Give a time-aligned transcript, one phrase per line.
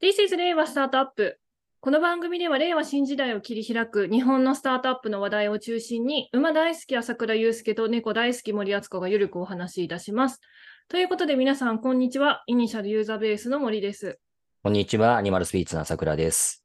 [0.00, 1.40] This is 令和スタートアップ。
[1.80, 10.40] この番組では令和新時代を切り開く日本のスタートアップの話題を中心に、馬大好き朝倉祐介と猫大好き森敦子がゆるくお話しいたします。
[10.88, 12.44] ということで皆さん、こんにちは。
[12.46, 14.20] イニシャルユーザーベースの森です。
[14.62, 16.64] こんにちは、アニマルスピーツの朝倉です。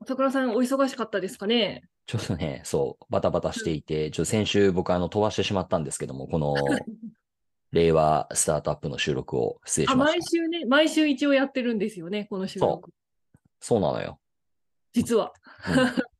[0.00, 1.84] 朝倉さん、お忙しかったですかね？
[2.06, 6.54] ちょっとね、そう、バタバタしていて、ちょ先週僕あの飛ばしてしまったんですけども、この
[7.74, 10.18] 令和スタートアップの収録を失礼あしました。
[10.18, 12.90] 毎週ね、毎週一応やってるんですよね、この収録。
[13.60, 14.18] そうなのよ。
[14.92, 15.32] 実は。
[15.68, 15.74] うん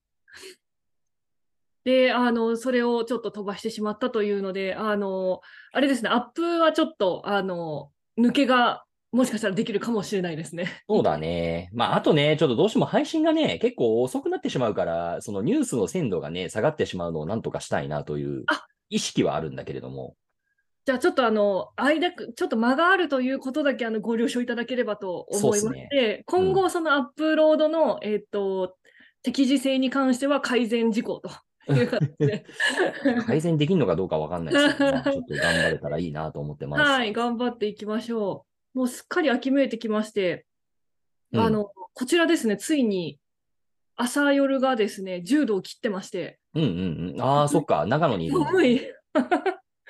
[1.85, 10.83] で、あの、それをちょっと飛ばしてしまったというので、あの、あれですね、アップはちょっと、あの、抜けがもしかしたらできるかもしれないですね。
[10.89, 11.69] そうだね。
[11.75, 20.17] まあ、あとね、ちょっとどうしても配信がね、結構遅くなってしまうから、そのニュースの鮮度がね、下がってしまうのをなんとかしたいなというあ意識はあるんだけれども。
[20.87, 28.77] じゃあちょっとあの、間く、ちょっと間があるということだけあのご了承いただければと思いまして、今後そのアップロードの、えっと、
[29.23, 31.23] 適時性に関しては改善事項
[31.67, 32.45] という形で。
[33.27, 36.83] 改善できるのかどうかわかんないですけど、まあちょっと頑張れたらいいなと思ってます。
[36.83, 38.79] はい、頑張っていきましょう。
[38.79, 40.45] もうすっかり秋めいてきまして、
[41.33, 43.19] うんあの、こちらですね、ついに
[43.97, 47.23] 朝夜がですね、10度を切ってまして、うんうんうん。
[47.23, 47.87] ああ、そっか。
[47.87, 48.81] 長野にいる寒い。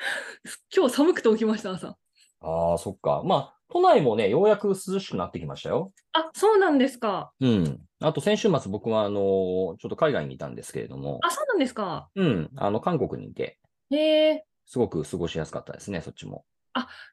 [0.74, 1.96] 今日寒くて起きました、朝。
[2.40, 3.22] ああ、そっか。
[3.24, 5.92] まあ、都内もね、ようやく涼しくなってきましたよ。
[6.12, 7.32] あ、そうなんですか。
[7.40, 7.80] うん。
[8.00, 12.10] あと、先週末僕は、あのーちょっと海外にいたんですけれども、あ、そうなんですか。
[12.14, 12.50] うん。
[12.56, 13.58] あの、韓国にいて、
[13.90, 14.44] へえ。
[14.66, 16.44] すごく過ごしやすかったですね、そっちも。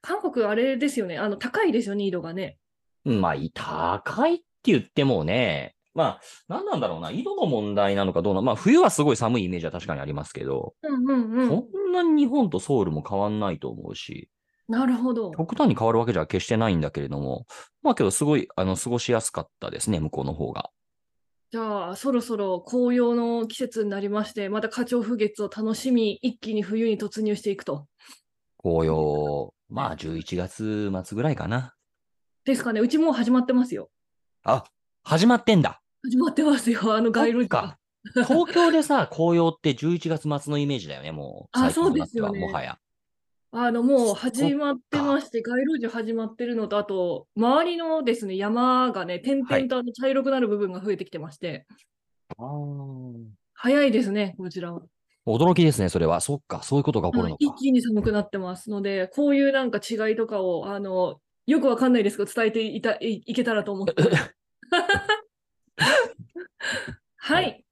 [0.02, 1.18] 韓国あれですよね。
[1.18, 2.58] あの、高いですよね、緯度がね。
[3.06, 11.48] うん、まあ、い高いって言ってもね、まあ、なんなんだろうな、緯度の問題なのかどうなの、まあ、冬はすごい寒いイメージは確かにありますけど、うんうんうん。
[11.50, 14.30] そんなに日本とソウルも変わんないと思うし、
[14.68, 15.32] なるほど。
[15.32, 17.46] 極端に変わるわけじゃ決してないんだけれども、
[17.82, 20.70] まあけどすごい、あの、過ごしやすかったですね、向こうの方が。
[21.52, 27.88] じゃあ、そろそろ紅葉の季節になりまして、また花鳥風月を楽しみ、一気に冬に突入していくと。
[28.58, 31.74] 紅葉、まあ11月末ぐらいかな。
[32.46, 32.80] ですかね。
[32.80, 33.90] うちもう始まってますよ。
[34.44, 34.64] あ、
[35.04, 35.81] 始まってんだ。
[36.04, 36.94] 始まってますよ。
[36.94, 37.78] あの街路樹が。
[38.14, 41.60] 東京でさ、 紅葉って11月末のイメージだよね、もう。
[41.60, 42.78] あそうですよねもはや。
[43.52, 51.68] あの、もう始まってまして、街路樹始まってるのと、あと、周りのですね、山がね、点々とあの茶色くなる部分が増えてきてまして、
[52.38, 54.82] あー早いですね、こちらは。
[55.28, 56.22] 驚きですね、それは。
[56.22, 57.38] そっか、そういうことが起こるのか。
[57.40, 63.94] 一気に寒くなってますので、こういうなんか違いとかを、あの、よくわかんないですけど、伝えていたいいけたらと思って。
[67.18, 67.66] はい。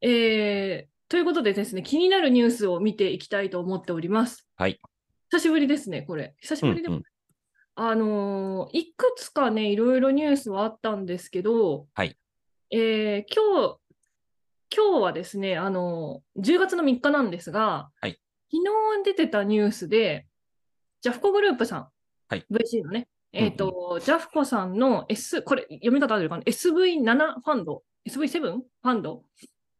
[0.00, 4.48] えー、ということでですね、気になるニュースを見ていきたいと思っております。
[4.56, 4.80] はい。
[5.30, 6.34] 久しぶりですね、これ。
[6.40, 6.96] 久しぶりでも。
[6.96, 7.04] うんうん
[7.76, 12.16] あのーいくつかね、いろいろニュースはあったんですけど、はい。
[12.70, 13.80] えー今日、
[14.72, 18.20] 今日はですね、あのー10月の3日なんですが、はい
[18.52, 18.62] 昨
[19.02, 20.28] 日出てたニュースで、
[21.00, 21.88] ジャフコグループさん、
[22.28, 29.24] はい VC のね、えっ、と、ジャフコさんの S、これ読み方あるかな ?SV7 ファンド ?SV7 ファンド？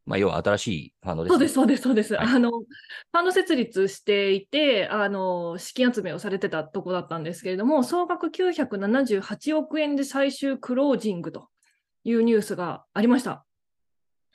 [0.06, 2.14] まあ、要は新しいファンドです、そうです、そうです、そうです。
[2.14, 11.48] はいあの、ファンド設立していて、あの、資金集めをされてたとこだったんですけれども、総額978億円で最終クロージングと
[12.04, 13.46] いうニュースがありました。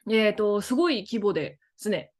[0.09, 2.11] えっ、と、すごい規模ですね。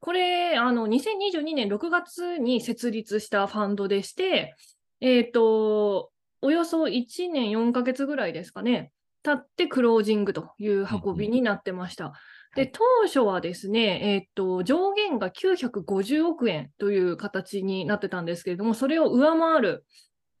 [0.00, 4.54] これ、あの、2022年6月に設立したファンドでして、
[5.00, 6.10] えっ、と、
[6.40, 8.92] およそ1年4ヶ月ぐらいですかね、
[9.26, 12.12] 経ってクロージングという運びになってました。
[12.54, 19.84] で、当初はですね、えーっと、上限が950億円という形になってたんですけれども、それを上回る、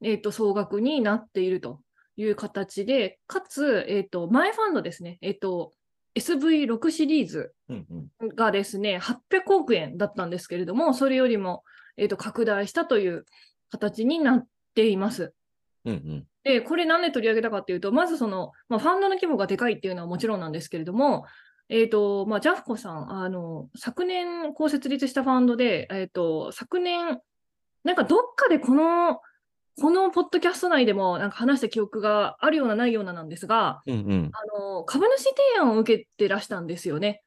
[0.02, 1.80] えーっと、総額になっていると
[2.16, 5.72] いう形で、かつ、えーっと、前ファンドですね、えーっと、
[6.14, 7.52] SV6 シリーズ。
[8.34, 11.64] がですね、800億円だったんですけれども、それよりも、
[11.96, 13.26] えーっと、拡大したという
[13.70, 15.34] 形になっています。
[15.84, 16.26] うんうん。
[16.46, 21.26] で、これなんで取り上げたかっていうと、まずその、まあ、ファンドの規模がでかいっていうのはもちろんなんですけれども、
[21.68, 27.20] えっ、と、まあ、ジャフコさん、あの、昨年こう設立したファンドで、えっ、と、昨年、
[27.82, 29.20] なんかどっかでこの、
[29.80, 34.30] このポッドキャスト内でもなんか話した記憶があるようなないようななんですが、うんうん。
[34.32, 37.24] あの、株主提案を受けてらしたんですよね。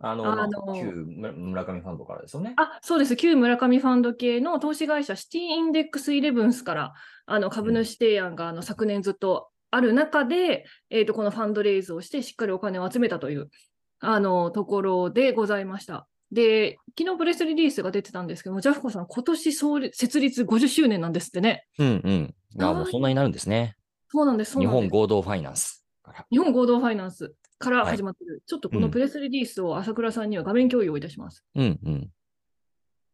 [0.00, 2.54] あの、まああの旧村村上ファンドからですよね。
[2.56, 3.16] あ、そうです。
[3.16, 6.94] 旧村上ファンド系の投資会社シティインデックスイレブンスから
[7.26, 13.48] あの株主提案があの昨年ずっとある中で、えーと、このファンドレイズをしてしっかりお金を集めたという
[14.00, 16.06] あのところでございました。
[16.30, 21.66] で、昨日プレスリリースが出てたんですけども、ジャフコさん、今年創立設立50周年なんですってね。
[21.78, 22.64] うんうん。
[22.64, 23.76] あもうそんなになるんですね。
[24.08, 24.58] そうなんです。
[24.58, 25.84] 日本合同ファイナンス。
[26.02, 26.26] から。
[26.30, 31.44] 日本合同ファイナンスからはい始まってる、ちょっとこうんのプレスリリースを朝倉さんには画面共有をいたします。
[31.54, 32.10] うんうん。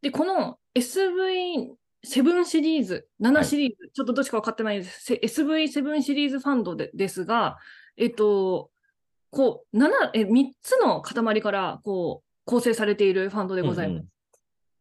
[0.00, 5.04] で、この SV7 シリーズ、7シリーズ、ちょっとどっちか分かってないです。
[5.04, 7.58] せ SV7 シリーズファンドでですが、
[7.96, 8.70] えっと、
[9.30, 14.06] こう、7え3つの塊からこう構成されているファンドでございます。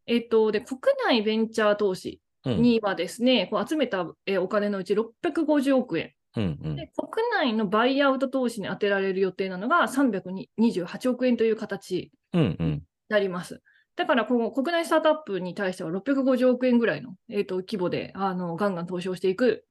[0.06, 2.62] えっと、で、国内ベンチャー投資うんうん。
[2.62, 6.14] にはですね、こう集めたえお金のうち650億円。
[6.38, 6.76] うんうん。
[6.76, 12.70] で国内のバイアウト投資に充てられる予定なのが328億円という形うんうん。
[12.74, 13.62] になります。
[13.96, 19.64] だからこの国内スタートアップに対しては650億円ぐらいの、えー、と規模であのガンガン投資をしていく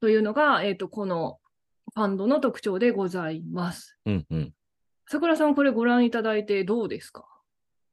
[0.00, 1.38] というのが、えー、とこの
[1.94, 3.98] ファンドの特徴でございます。
[4.06, 4.52] うんうん。
[5.06, 7.26] 桜さん、これご覧いただいてどうですか？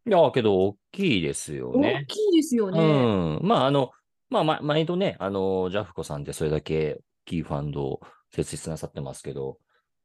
[0.06, 2.06] いや、けど、大きいですよね大。
[2.06, 2.80] きいですよね。
[2.80, 3.48] うん。
[3.48, 3.92] まあ、あの、
[4.30, 9.58] まあ、ま毎度ね、あの、ジャフコさんってそれだけ大きいファンドを設立なさってますけど、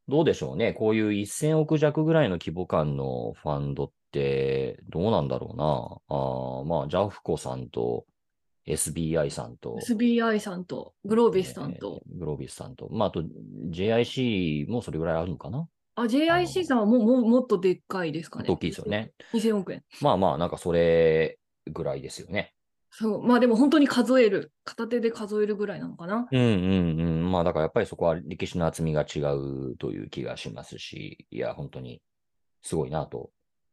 [0.08, 0.72] どうでしょうね。
[0.72, 5.98] こういう1000億弱ぐらいの規模感のファンドって、どうなんだろうな。
[6.08, 8.04] あーまあ、ジャフコさんと
[8.66, 13.22] SBI さんと、SBI さんとグロービスさんと、えーグロービスさんと、まあ、あと
[13.70, 15.68] JIC もそれぐらいあるのかな。
[15.96, 18.46] あ JIC さんはもうもうもっとでっかいですかね。
[18.48, 19.12] 大きいですよね。
[19.32, 19.82] 2000億円。
[20.00, 21.38] まあまあ、なんかそれ
[21.70, 22.53] ぐらいですよね。
[22.96, 26.28] そう、まあでも本当に数える、片手で数えるぐらいなのかな。
[26.30, 27.32] うんうんうん。
[27.32, 32.00] まあだからやっぱりそこは歴史の厚みが違うという気がしますし、いや、本当に
[32.62, 33.30] すごいなと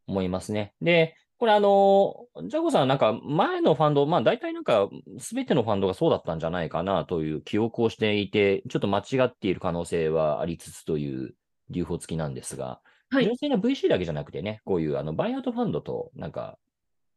[0.07, 0.73] 思いますね。
[0.81, 2.15] で、これあの、
[2.49, 4.89] ジャゴさんはなんか前のファンド、まあ大体なんか
[5.19, 11.35] 全てのファンドがそうだったんじゃないかなという記憶をしていて、ちょっと間違っている可能性はありつつという
[11.69, 12.81] 留保付きなんですが、
[13.11, 16.57] はい純粋な VC だけじゃなくてね、こういうあのバイアウトファンドとなんか、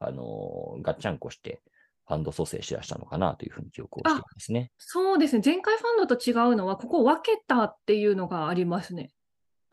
[0.00, 1.62] あの、ガッチャンコして
[2.06, 4.70] ファンド蘇生しだしたのかなというふうに記憶をしていますね。
[4.76, 5.42] そうですね。
[5.44, 9.13] 前回ファンドと違うのは、ここを分けたっていうのがありますね。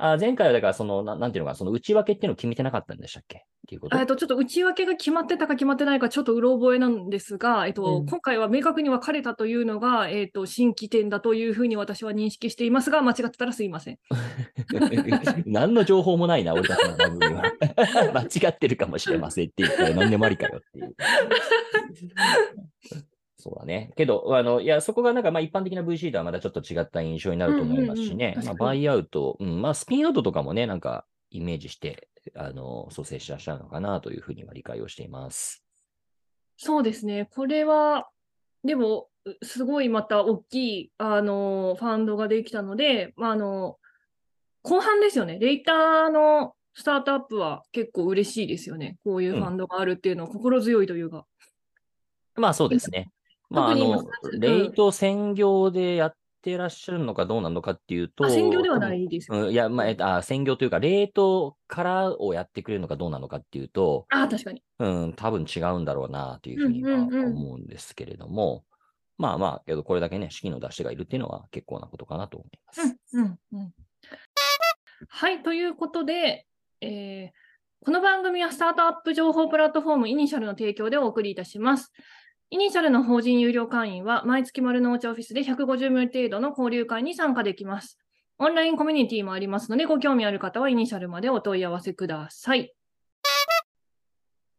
[0.03, 3.37] あ前回はだから、そのな、なんていうのか、その内訳っていうのを決めてなかったんでしたっけ？
[3.37, 3.99] っていうこと？
[3.99, 13.99] えっと、ちょっと内訳が決まってたか決まってないか、ちょっとうろ覚えなんですが、えっと、うん今回は明確に分かれたというのが、えっと、新規点だというふうに私は認識していますが、間違ってたらすいません。
[15.45, 17.43] 何の情報もないな、俺たちの番組は。
[18.13, 20.95] 間違ってるかもしれませんって言ったら何でもありかよっていう。
[23.41, 23.91] そうだね。
[23.97, 28.15] けど、あの、いや、そこがなんか、まあ一般的な VC とはまたちょっと違った印象になると思いますしね。
[28.15, 35.65] まあ、うんうんうん確かにバイアウト、うん、まあスピンアウトとかもね、なんかイメージして、あの、蘇生しらっしゃるのかなというふうには理解をしています。
[36.55, 37.27] そうですね。
[37.33, 38.07] これは、
[38.63, 43.79] でも、うすごいまた大きい、あの、ファンドができたので、まあ、あの、
[44.61, 45.39] 後半ですよね。
[45.39, 48.97] レイターのスタートアップは結構嬉しいですよね。
[49.03, 51.25] こういうファンドがあるっていうのは心強いというか。
[52.35, 53.09] まあそうですね。
[53.51, 54.07] まあ、あの、
[54.39, 59.47] レイト専業でやってらっしゃるのかどうなのかっていうと、あ、専業ではないですよ。
[59.47, 64.63] うん、いや、まあ、えっと、あ、専業というか、冷凍からをやってくれるのかどうなのかっていうと、あ、確かに。
[64.79, 68.63] うん、多分違うんだろうな、というふうにはうんうんうん思うんですけれども、
[69.17, 72.97] まあまあ、けどこれだけね、資金の出しがいるっていうのは結構なことかなと思います。
[73.13, 73.73] うんうんうん
[75.09, 76.47] はい、ということで、
[76.79, 77.51] えー
[77.83, 81.91] この番組はスタートアップ情報プラットフォームイニシャルの提供でお送りいたします。
[82.53, 87.97] イニシャルの法人有料会員は毎月丸の内オフィスで150名程度の交流会に参加できます。
[88.39, 92.73] オンラインコミュニティもありますので、ご興味ある方はイニシャルまでお問い合わせください。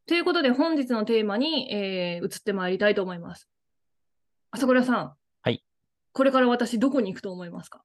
[0.07, 3.47] ということで、本日のテーマに、えー移ってまいりたいと思います。
[4.53, 5.13] 朝倉さん。
[5.43, 5.63] はい。
[6.15, 7.83] これから私、どこに行くと思いますか？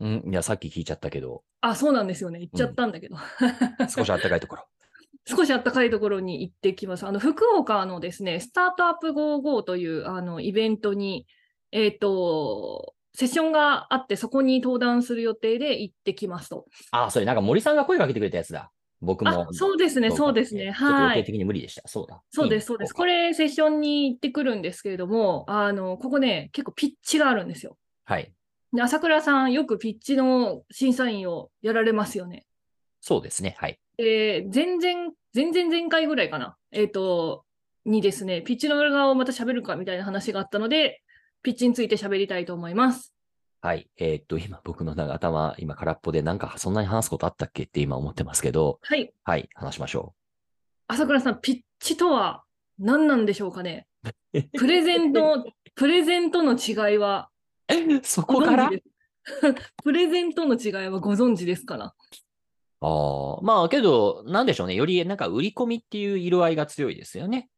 [0.00, 2.40] うん、いや、さっき聞いちゃったけど、あ、そうなんですよね。
[2.40, 3.16] 行っちゃったんだけど。
[3.88, 4.64] 少し暖かいところ。
[5.28, 7.06] 少し暖かいところに行ってきます。
[7.06, 11.26] あの、福岡のですね、スタートアップ55というあのイベントに、
[11.72, 16.66] えっ、と、セッションがあって、そこに登壇する予定で行ってきますと。
[16.92, 18.70] あ、それなんか森さんが声かけてくれたやつだ。
[19.00, 19.48] 僕も。
[19.48, 20.74] あ、そうですね、そうですね。
[20.78, 21.24] ちょっと予定はい。
[21.24, 21.82] 的に無理でした。
[21.88, 22.22] そうだ。
[22.30, 22.92] そうです、そうです。
[22.92, 23.28] これ。
[23.28, 27.76] れ、セッションに行ってくるんですけれども、あの、ここね、結構ピッチがあるんですよ。
[28.04, 28.32] はい。
[28.72, 32.45] で朝倉さん、よくピッチの審査員をやられますよね。
[33.06, 33.54] そうですね。
[33.60, 33.78] はい。
[33.98, 37.44] えー、前々、前々前回ぐらいかな、えっ、と、
[37.84, 41.02] にですね、ピッチの裏側をまた喋るかみたいな話があったので、
[41.44, 43.14] ピッチについて喋りたいと思います。
[43.60, 43.88] はい。
[43.96, 49.14] えーっと、今僕のなんか頭、今空っぽで、なんかそんなに話すことあったっけって今思ってますけど、はい。
[49.22, 49.48] はい。
[49.54, 50.12] 話しましょ
[50.88, 52.42] 朝倉さん、ピッチとは
[52.80, 53.86] 何なんでしょうかね？
[54.34, 54.42] う。
[54.58, 55.46] プレゼント、
[55.76, 57.30] プレゼントの違いは
[58.02, 58.68] そごこから？
[59.84, 61.94] プレゼントの違いはご存知ですかな？
[62.88, 64.74] ああ、まあけど、なんでしょうね。
[64.74, 67.48] よりなんか売り込みっていう色合いが強いですよね。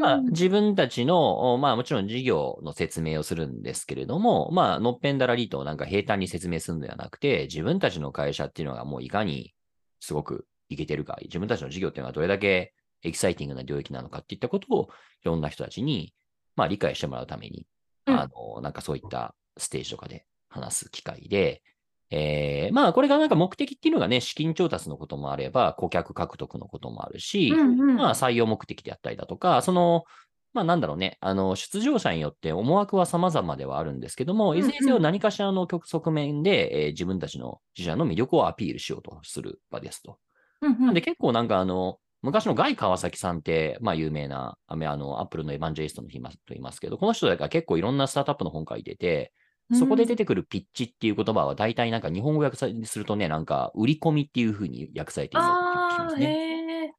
[0.00, 9.52] まあ、自分たちの、おまあもちろん事業の説明をするんですけれども、まあ、のっぺんだらりとなんか平坦に説明するのではなくて、自分たちの会社っていうのがもういかに
[9.98, 14.88] すごくいけてるか、自分たちの事業っていうのはどれだけエキサイティングな領域なのかっていったことを、
[15.22, 16.14] いろんな人たちに、
[16.54, 17.66] まあ理解してもらうために、
[18.06, 21.62] うんあの、なんかそういったステージとかで話す機会で、
[22.10, 27.96] えー、まあこれがなんか目的っていうのがね、資金調達のこともあれば、顧客獲得のこともあるし、うんうん。
[27.96, 30.04] まあ採用目的であったりだとか、その、
[30.54, 40.18] まあなんだろうね、あの、出場者によって思惑は様々ではあるんですけども、いずれにせよ何かしらの側面で、えー自分たちの自社の魅力をアピールしようとする場ですと。
[40.62, 40.86] うんうん。
[40.86, 49.32] なんで結構なんかあの、昔のガイ川崎さんって、まあ有名な、あの、アップルのエヴァンジェリストの日と言いますけど、この人だから結構いろんなスタートアップの本書いてて、
[49.72, 56.94] そこで出てくるピッチっていう言葉は大体なんか日本語訳さするとね、なんか売り込みっていうふうに訳されているような気がしますね。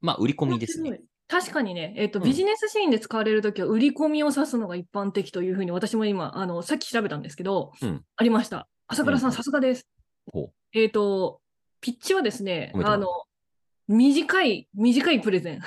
[0.00, 1.00] まあ売り込みですね。
[1.28, 8.66] 確かにね、えっ、と、うんビジネスシーンで使われるときは、売り込みを指すのが一般的というふうに、私も今、あの、さっき調べたんですけど、うんありました。
[8.86, 9.86] 朝倉さん、うんさすがです。
[10.72, 11.42] えっ、と、
[11.82, 13.08] ピッチはですねあの、
[13.88, 15.60] 短い、短いプレゼン。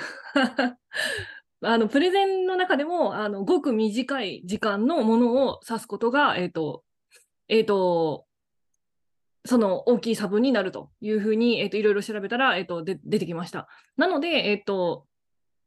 [1.62, 6.82] あの、プレゼンの中でも、あの、ごく短い時間のものを指すことが、えっ、と、
[7.48, 8.26] えっ、と、
[9.44, 13.68] その大きい差分になるというふうに、えっ、と、いろいろ調べたら、えっ、と、で、出てきました。
[13.96, 15.06] なので、えっ、と、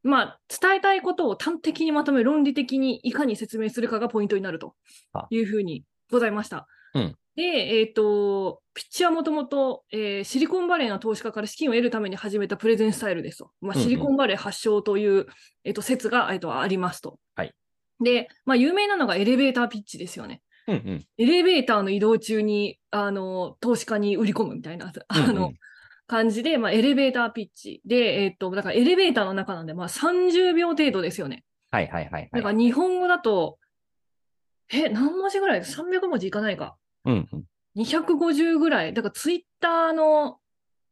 [0.03, 4.75] まあ、伝えたいことを端的にまとめ、論理的にいかに説明するかがポイントになると
[5.13, 6.67] あいうふうにございました。
[6.93, 13.51] うんで、えっ、と、ピッチはもともと、えーシリコンバレーの投資家から資金を得るために始めたプレゼンスタイルですと。
[13.61, 15.27] まあ、うんうんシリコンバレー発祥という、
[15.63, 17.19] えっ、と、説が、えっ、と、ありますと。
[17.35, 17.53] はい。
[18.01, 20.41] で、まあ、有名なのがエレベーターピッチですよね。
[20.67, 21.05] うんうん。
[21.17, 25.59] エレベーターの移動中に、あの、投資家に売り込むみたいな、あの、うんうん
[26.07, 31.43] 感じで、まあ、エレベーターピッチで、えっと、だからエレベーターの中なんで、まあ、30秒程度ですよね。
[31.71, 32.63] はいはいはいだからはい。
[32.63, 33.57] 日本語だと、
[34.71, 36.75] え、何文字ぐらい ?300 文字いかないか。
[37.05, 37.43] うんうん。
[37.75, 38.93] 250ぐらい。
[38.93, 40.37] だからツイッターの、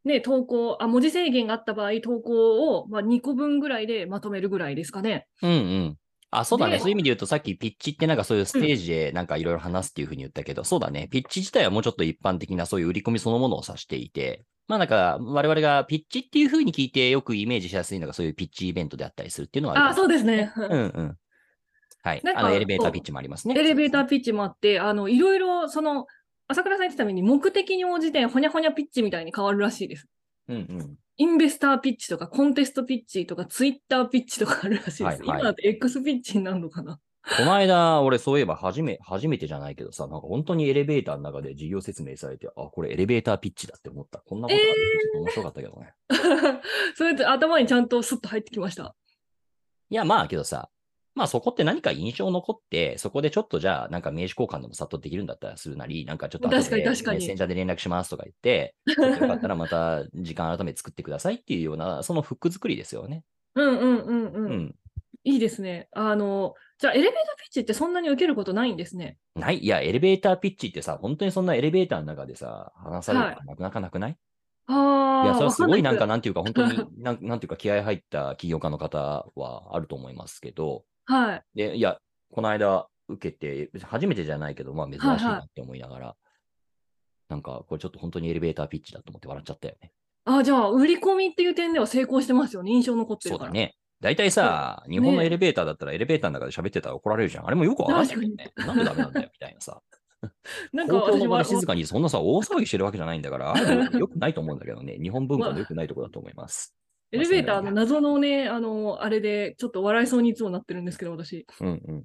[0.05, 5.27] ね、投稿、あ、文字制限があった場合、投稿を、まあ、2個分ぐらいでまとめるぐらいですかね。
[5.41, 5.97] うんうん。
[6.29, 6.73] あ、そうだね。
[6.73, 11.07] でそういう意味で言うと、さっきピッチってなんかそういうステージでなんかいろいろ話すっていうふうに言ったけど、そうだね。
[11.09, 20.51] ピッチ自体はもうちょっと一般的なそういう売り込みそのものを指していて、まあなんか我々がピッチっていうふうに聞いてよくイメージしやすいのがそういうピッチイベントであったりするっていうのはああ、るかもそうですね。
[20.57, 21.17] うんうん。
[22.03, 22.21] はい。
[22.23, 23.55] なんかあのエレベーターピッチもありますね。
[23.57, 26.05] エレベーターピッチもあって、あの、いろいろ、その、
[26.47, 30.07] 朝倉さん言ってたように、目的に応じて、ほにゃほにゃピッチみたいに変わるらしいです。
[30.49, 30.97] うんうん。
[31.15, 35.03] インベスターピッチとか、コンテストピッチとか、ツイッターピッチとかあるらしいです。
[35.03, 36.99] はいはい今だって X ピッチになるのかな？
[37.37, 44.19] この間、俺そういえば初め、初めてじゃないけどさ、なんか本当にエレベーターの中で事業説明されて、あ、これエレベーターピッチだって思った。
[44.19, 45.93] こんなことあるってちょっと面白かったけどね。
[46.95, 48.93] それって頭にちゃんとスッと入ってきました？
[49.89, 50.69] いや、まあけどさ、
[51.15, 58.75] まあそこって何か印象残って、そこでちょっとじゃあ、なんか名刺交換でもさっとできるんだったらするなり、なんかちょっと確かに確かにメッセンジャーで連絡しますとか言って、
[59.15, 63.23] よかったらまた時間改めて作ってくださいっていうような、そのフック作りですよね。
[63.55, 64.53] うんうんうんうん。
[64.53, 64.75] うん。
[65.23, 65.87] いいですね。
[65.93, 69.19] あの、じゃあエレベーターピッチってそんなに受けることないんですね。
[69.35, 74.17] ないいや、エレベーターピッチってさ、本当にそんなエレベーターの中でさ、話されるはいかなかなかなくない？
[74.67, 74.73] ああ、
[75.21, 81.43] いや、それはすごいなんか、わなんていうか、本当に、 なんなんていうか、気合入った起業家の方はあると思いますけど、はい。
[81.55, 81.97] で、いや、
[82.31, 86.15] この間受けて、別に初めてじゃないけど、まあ珍しいはいはなって思いながら、
[87.29, 89.91] なんか、これちょっと本当にエレベーターピッチだと思って笑っちゃったよね。
[90.25, 92.71] あ、じゃあ、売り込みっていう点では成功してますよね。
[92.71, 93.47] 印象残ってるから。
[93.47, 93.75] そうだね。
[93.99, 97.47] 大体さ、日本のエレベーターだったらエレベーターの中で喋ってたら怒られるじゃん。
[97.47, 98.51] あれもよくわかんないよね。
[98.57, 99.81] なんでダメなんだよ、みたいなさ。
[100.73, 104.97] なんか私は静かにそんなさ、大騒ぎしてるわけじゃないんだから、あれもよくないと思うんだけどね。
[105.01, 106.75] 日本文化のよくないところだと思います。
[107.13, 111.45] エレベーターの謎のね、あの、あれで、ちょっと笑いそうにいつもなってるんですけど、私。
[111.61, 112.03] うんうん。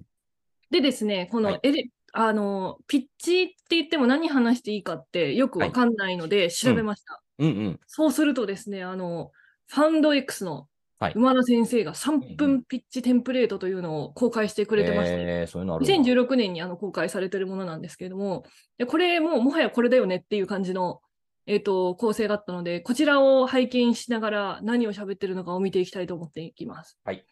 [0.71, 7.23] でですね、こはいのエレ、あの、ピッチって言っても何話していいかってよくわかんないので調べました。
[7.39, 7.81] うんうん。
[7.87, 9.33] そうするとですね、あの、
[9.67, 10.69] ファンド X の
[11.01, 18.45] はい馬田先生が3うんう分ピッチテンプレートというのを公開してくれてまして、えー、そういうのあるんだ2016年にあの公開されてるものなんですけれども、
[18.79, 21.01] でこれもうもはやこれだよねっていう感じの、
[21.49, 26.99] えっと構成だったので、こちらを拝見しながら何を喋ってるのかを見ていきたいと思っていきます。
[27.05, 27.25] はい。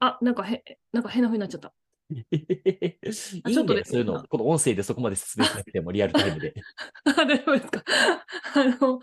[0.00, 1.74] あ、なんかへ、なんか変な風になっちゃった。
[2.10, 6.54] いいねちょっとねそういうの、この音声でそこまで説明しなくてもリアルタイムで。
[7.04, 7.84] あ大丈夫ですか？
[8.56, 9.00] あの、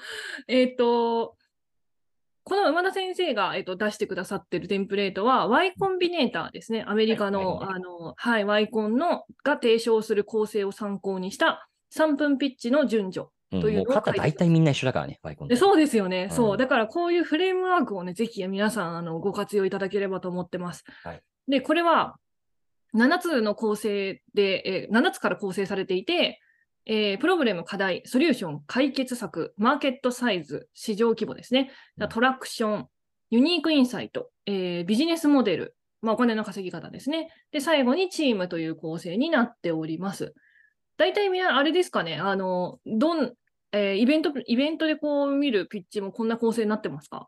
[0.48, 1.38] えっ、と、
[2.44, 6.84] この馬田先生が、えっと出してくださってるテンプレートは Y コンビネーターですね。
[6.88, 16.58] アメリカの、はいあの、はい、Y コンのが提唱する構成を参考にした3分ピッチの順序うんというう方書いて大体みんな一緒だからね、イコンでそうですよね、うんそう。
[16.58, 20.84] だからこういうフレームワークをね、ぜひ皆さんあのご活用いただければと思ってます。
[21.04, 22.18] はいで、これは
[22.96, 26.40] 7つの構成で、えー7つから構成されていて、
[26.86, 31.72] えープロブレム、課題、ソリューション、解決策、マーケットサイズ、市場規模ですね。
[31.98, 32.88] うんトラクション、
[33.30, 37.30] ユニークインサイト、えービジネスモデル、まあ、お金の稼ぎ方ですね。
[37.52, 40.34] で、最後にチームという構成になっております。
[40.98, 43.34] 大体みんな、あれですかね、あの、どん、
[43.72, 47.28] えーイベント、イベントでこう見るピッチもこんな構成になってますか？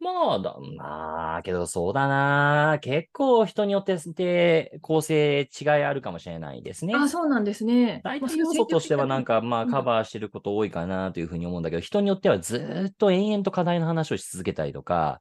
[0.00, 2.78] まあだ、まあ、けどそうだな。
[2.80, 6.94] 結構人によってで構成違いあるかもしれないですね。
[6.94, 8.00] あ、そうなんですね。
[8.04, 15.20] 大まあ体要素としてはなんか、まあ、うんカバーしてること多いかなというふうに思うんだけど、人によってはずーっと延々と課題の話をし続けたりとか、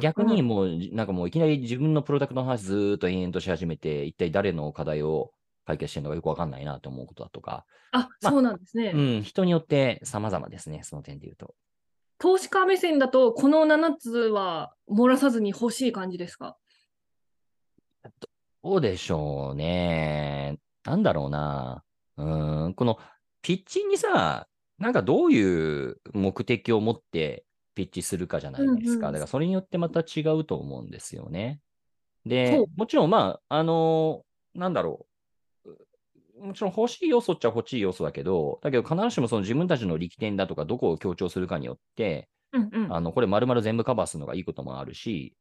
[0.00, 5.30] 逆にうんもう、なんかもういきなり自分のプロダクトの話ずーっと延々とし始めて、一体誰の課題を
[5.66, 8.92] 解決してるのかよくわかんないなと思うことだとか、あ、まあそうなんですね。
[8.94, 11.54] うん、人によって様々ですね、その点で言うと。
[12.18, 16.56] 投資家目線だと、この7つは漏らさずに欲しい感じですか？
[18.62, 20.58] どうでしょうね。
[20.84, 21.82] なんだろうな。
[22.16, 22.98] うーん、この
[23.42, 24.48] ピッチにさ、
[24.78, 28.72] なんかどういう目的を持ってピッチするかじゃないですか。
[28.74, 31.60] うんうんだからそれによってまた違うと思うんですよね。
[32.24, 34.24] そでう、もちろんまあ、あの
[34.54, 35.09] なんだろう。
[36.40, 42.94] もちろん欲しい要素っちゃ欲しい要素だけど、だけど必ずしもその自分たちの力点だとかどこを強調するかによって、うんうん。
[42.94, 45.36] あの、これ丸々全部カバーするのがいいこともあるし、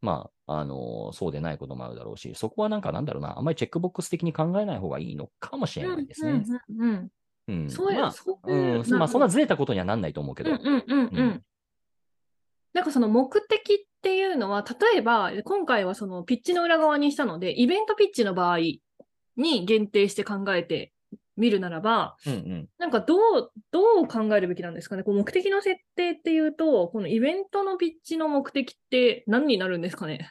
[0.00, 6.30] まあ、あのそうでないこともあるだろうし、そこはなんかなんだろうな、あんまりチェックボックス的に考えない方がいいのかもしれないですね。
[6.30, 6.44] うんうん
[6.80, 7.10] うんうん
[7.48, 7.70] うん。
[7.70, 10.50] そうや、まあ、そういううん、まあ、そんなずれたことにはなんないと思うけど。
[10.50, 11.42] うんうんうん。
[12.72, 18.58] なんかその目的っていうのは、例えば、今回はそのピッチの裏側にしたので、イベントピッチの場合
[19.36, 20.92] に限定して考えて
[21.36, 25.02] みるならば、うんなんかどう、どう考えるべきなんですかね？
[25.02, 30.30] こう目的の設定っていうと、このイベントのピッチの目的って何になるんですかね？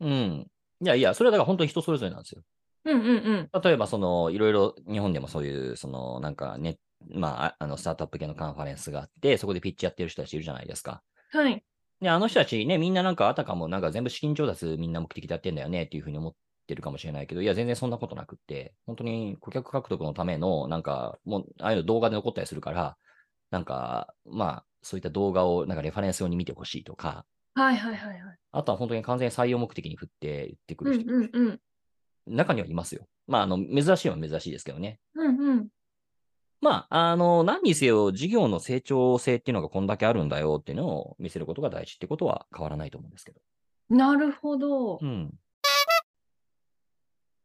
[0.00, 0.10] うん。
[0.10, 0.46] うん。
[0.82, 2.42] いやいや、それはだから本当に人それぞれなんですよ。
[2.84, 3.06] うんうん
[3.52, 3.62] うん。
[3.62, 6.78] 例えば、その、いろいろ日本でもそういう、その、なんかね、
[7.12, 11.02] まあ、ああの、スタートアップ系のカンファレンスがあって、そこでピッチやってる人たちいるじゃないですか。
[11.32, 11.62] はい。
[12.00, 16.34] で、あの人たちね、みんななんかあたかもなんか全部資金調達みんな目的でやってんだよねっていうふうに思っ
[16.70, 22.96] てるかもしれないけど、いや、全然そんなことなくって、本当に顧客獲得のための、なんか、もう、ああいうの動画で残ったりするから、
[23.50, 28.38] なんか、まあ、そういった動画をなんかレファレンス用に見てほしいとか、はいはいはいはい。
[28.52, 31.60] あとは本当に完全に採用目的に振って言ってくうんる人、うんうん。
[32.26, 33.06] 中にはいますよ。
[33.26, 35.00] まあ、あの、珍しいは珍しいですけどね。
[35.14, 35.68] うんうん。
[36.60, 43.40] まあ、あの、何にせよ、事業の成長性っていうのがこんだけあるんだよっていうのを見せることが大事ってことは変わらないと思うんですけど。
[43.88, 44.98] なるほど。
[45.00, 45.32] うん。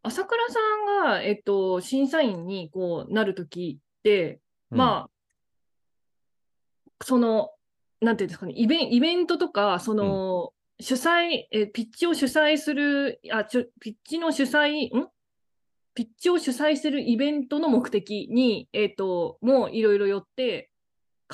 [0.05, 0.59] 朝倉さ
[1.03, 4.39] んが、えっと、審査員にこうなるときって、
[4.69, 7.49] まあ、その、
[8.01, 15.07] なんていうんですかね、イベンイベントとか、その、主催、え、ピッチを主催する、あ、ちょピッチの主催、ん？
[15.93, 20.69] ピッチを主催するイベントの目的に、えっと、もういろいろよって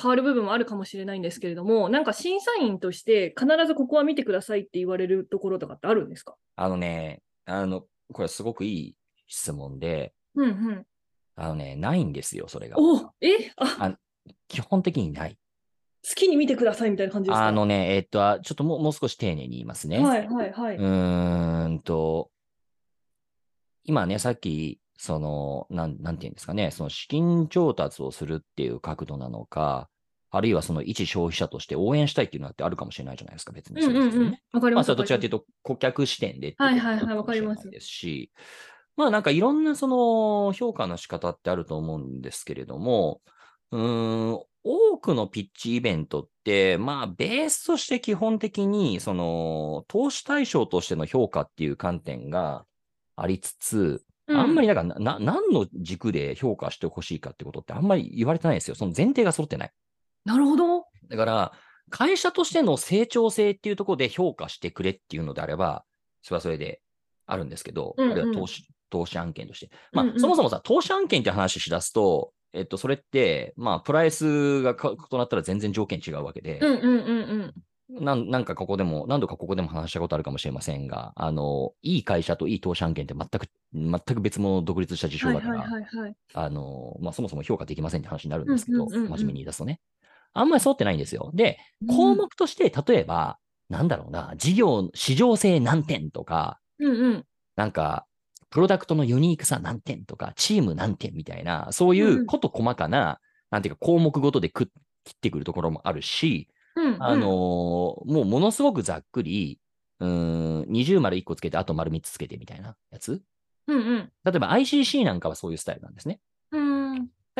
[0.00, 6.36] 変わる部分もあるかもしれないんですけれども、なんか審査員として必ずここは見てくださいって言われるところとかってあるんですか？
[6.54, 8.96] あのね、あの、これすごくいい
[9.26, 10.86] 質問で、うんうん。
[11.34, 12.76] あのね、ないんですよ、それが。
[12.78, 13.52] おえ？
[13.56, 13.96] あ
[14.48, 15.38] 基本的にない。
[16.06, 17.46] 好きに見てくださいみたいな感じですか？
[17.46, 20.00] あのね、えっと、あちょっともうもう少し丁寧に言いますね。
[20.00, 20.76] はいはいはい。
[20.76, 22.30] うーんと、
[23.84, 29.88] 今ね、さっき、その、なん、なんていうんですかね、その資金調達をするっていう角度なのか、
[30.34, 34.86] あるいはその一消費者として応援したいっていうのだってあるかもしれないじゃないですか、別にうんうんうんかります。
[34.86, 35.38] それはどちらかというと。
[35.40, 38.32] と、顧客視点でってはいはいはいわかりますですし、
[38.96, 43.20] まあなんかいろんなその評価の仕方ってあると思うんですけれども、
[43.72, 52.64] うーん、多くのピッチイベントって、まあベースとして基本的に、その投資対象としての評価っていう観点が
[53.16, 54.74] ありつつ、あんまりり。
[54.74, 58.76] なんかな、な何の軸で評価してほしいかってことってあんまり言われてないんですよ。
[58.76, 59.72] その前提が揃ってない。
[60.24, 60.86] なるほど。
[61.08, 61.52] だから、
[61.90, 65.84] 会社としての成長性っていうところで評価してくれっていうのであれば、
[66.22, 66.80] それはそれで
[67.26, 69.70] あるんですけど、うんうんこれは投資、投資案件として。
[69.92, 77.54] まあ、うんうんそもそもさ、投資案件って話しだすと、えっと、それって、まあ、プライスがか異なったら全然条件違うわけで、うんうんうん
[77.90, 78.04] うん。
[78.04, 86.16] なんなんかここでも、何度かここでも話したことあるかもしれませんが、あの、いい会社といい投資案件って全く、全く別物独立した事象はいだから、はいはいはい。
[86.34, 89.80] あの、まあ、そもそも評価できませんって話になるんですけど、うんうんうんうん真面目に言い出すとね。
[90.34, 91.30] あんまり沿ってないんですよ。
[91.34, 97.24] で、項目として、例えば、なんだろうな、事業、市場性何点とか、うんうん。
[97.56, 98.06] なんか、
[98.50, 103.18] プロダクトのユニークさ何点とか、チーム何点みたいな、そういうこと細かな、
[103.50, 104.66] なんていうか項目ごとでく
[105.04, 109.58] 切ってくるところもあるし、うんあのーもうものすごくざっくり、
[110.00, 113.22] うーん、20丸1個つけて、あと丸3つつけてみたいなやつ。
[113.66, 114.12] うんうん。
[114.24, 116.20] 例えば ICC なんかはそういうスタイルなんですね。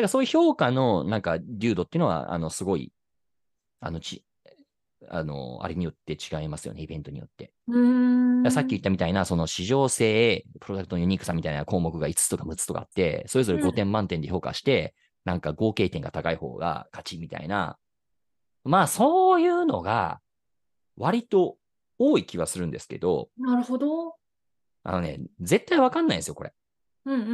[0.03, 0.05] うん。
[0.05, 2.93] だからそういう評価のなんか流度っていうのは、あの、すごい、
[3.81, 4.25] あの、ち、
[5.09, 7.53] あの、あれによって違いますよね、イベントによって。
[7.69, 8.51] うん。
[8.51, 17.79] さっき言ったみたいな、その市場性、プロダクトのユニークさみたいな項目が5つとか6つとかあって、それぞれうん5点満点で評価して、なんか合計点が高い方が勝ちみたいな。
[18.65, 20.21] まあ、そういうのが、
[20.97, 21.57] 割と
[21.99, 24.17] 多い気はするんですけど、なるほど。
[24.85, 26.53] あのね、絶対わかんないんですよ、これ。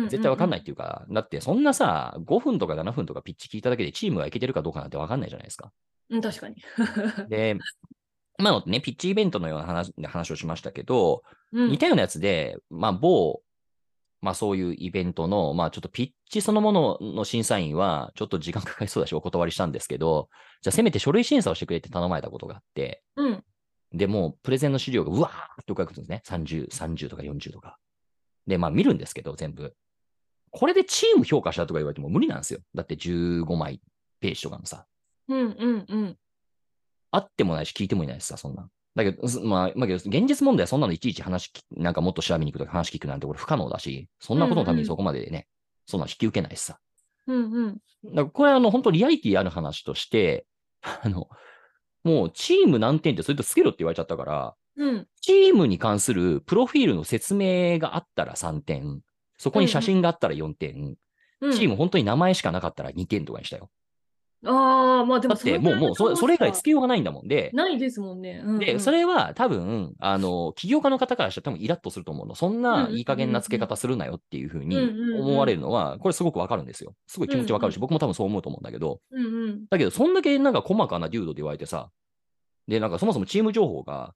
[0.08, 5.72] 絶対わかんないっていうか、だってそんなさ、5分とか7分とかピッチ聞いただけでチームがいけてるかどうかなんてわかんないじゃないですか。
[6.10, 6.56] うん、確かに。
[7.28, 7.58] で、
[8.38, 13.40] 今のね、ピッチイベントのような話話をしましたけど、うん似たようなやつで、まあ、某、
[14.20, 20.28] まあそういうイベントの、まあちょっとピッチそのものの審査員は、ちょっと時間かかりそうだしお断りしたんですけど、
[20.62, 23.44] じゃあせめて書類審査をしてくれって頼まれたことがあって、うん。
[23.92, 26.22] で、もうプレゼンの資料がうわーって書くんですね。
[26.26, 27.78] 30、30とか40とか。
[28.48, 29.74] で、まあ見るんですけど、全部。
[30.50, 32.60] これでチーム評価したとか言われても無理なんですよ。
[32.74, 33.80] だって15枚
[34.20, 34.86] ページとかのさ。
[35.28, 36.16] うんうんうん。
[37.10, 38.70] あってもないし聞いてもいないしさ、そんなん。
[38.94, 45.46] だけど、すまあ、まあ、けど現実問題はそんなのいちいち話き、なんかもっと調べに行くとか話聞くなんてこれ不可能だし、そんなことのためにそこまでね、
[45.86, 46.78] そんな引き受けないしさ。
[47.26, 47.74] うんうん。
[47.74, 50.46] だからこれはあの、本当リアリティある話として、
[50.80, 51.28] あの、
[52.04, 55.06] もうチーム何点ってそれとつけろって言われちゃったから、うん。
[55.20, 59.00] チームに関するプロフィールの説明があったら3点、
[59.36, 60.96] そこに写真があったら4点、
[61.40, 63.68] うん、チーム本当に名前しかなかったら2点とかにしたよ。
[64.46, 68.40] ああ、まあでもだってもう、もうそれ、それ以外つけようがないんだもんで、ないですもんね。
[68.44, 72.36] うんうん、で、それは多分、あの、起業家の方からしたら多分イラッとすると思うの。
[72.36, 76.94] そんないい加減な付け方するなよっていうふうにうんうんうん思われるのは、これすごくわかるんですよ。
[77.08, 79.66] すごい気持ちわかるし、うん僕も多分そう思うと思うんだけど、うんうん。
[79.70, 81.90] だけど、そんだけなんか細かなデュードで言われてさ、
[82.68, 84.14] で、なんかそもそもチーム情報が、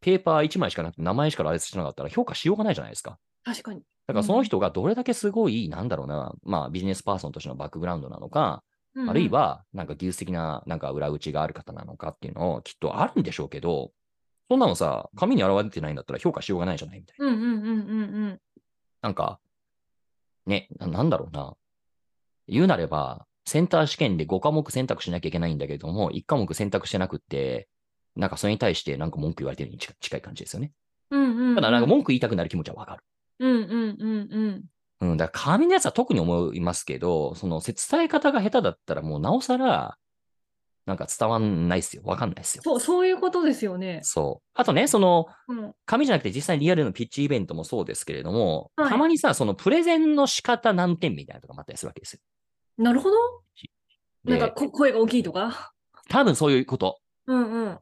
[0.00, 3.18] ペーパー1枚しかなくて名前しか羅列してなかったら評価しようがないじゃないですか。
[3.44, 3.82] 確かに。
[4.06, 8.62] だからその人がどれだけすごい、なんだろうな、まあビジネスパーソンとしてのバックグラウンドなのか、
[8.94, 13.92] うんうんあるい、は、なんか技術的な、なんか裏打ちがある方なのかっていうのをきっとあるんでしょうけど、
[14.48, 17.26] そんなのさ、紙に表れてないんだったら評価しようがないじゃないみたいな。
[17.26, 18.40] うんうんうんうんうん。
[19.02, 19.38] なんか、
[20.46, 21.54] ね、ななんだろうな。
[22.48, 27.68] 言うなれば、センター試験で5科目選択しなきゃいけないんだけれども、1科目選択してなくって、
[28.18, 30.72] なんかそれに対してなんか文句言われてるに近近い感じですよね。
[31.10, 31.54] うんうんうん。
[31.54, 33.04] ただなんか文句言いたくなる気持ちはわかる。
[33.38, 34.64] うんうんうん
[35.00, 35.10] うん。
[35.10, 39.96] うん、だから紙のやつは特に思いますけど、その伝え方が下手だったらもうなおさら、
[40.86, 42.02] なんか伝わんないっすよ。
[42.04, 42.62] わかんないっすよ。
[42.64, 44.00] そう、そういうことですよね。
[44.02, 44.50] そう。
[44.54, 45.72] あとね、その、うん。
[45.86, 52.20] 紙じゃなくて実際にリアルのピッチイベントもそうですけれども、はいたまにさ、そのプレゼンの仕方何点みたいなのとかもあったりするわけですよ。
[52.78, 53.16] なるほど。
[54.24, 55.72] でなんかこ声が大きいとか？
[56.08, 56.98] 多分そういうこと。
[57.26, 57.78] うんうん。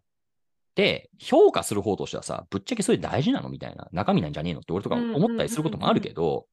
[0.77, 6.47] で、評価する方としてはさ、ぶっちゃけそれ大事なのみたいな、中身なんじゃねえのって俺とか思ったりすることもあるけど、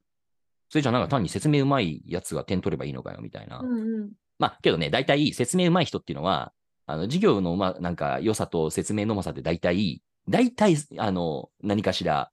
[0.69, 3.59] それじゃなんか単に説明うまいやつが点取ればいいのかよみたいな。
[3.59, 4.11] うんうん。
[4.39, 6.53] まあ、けどね、大体説明うまい人っていうのは、
[6.85, 12.31] あの、授業の、まあ、なんか良さと説明のうまさって大体、大体、あの、何かしら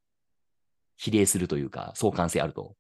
[0.97, 2.77] 比例するというか、相関性あると